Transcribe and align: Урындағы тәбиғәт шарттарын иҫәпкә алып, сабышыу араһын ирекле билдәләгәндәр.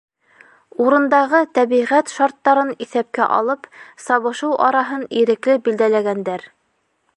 Урындағы 0.85 1.41
тәбиғәт 1.57 2.09
шарттарын 2.13 2.73
иҫәпкә 2.87 3.29
алып, 3.37 3.69
сабышыу 4.07 4.57
араһын 4.71 5.07
ирекле 5.21 5.59
билдәләгәндәр. 5.69 6.51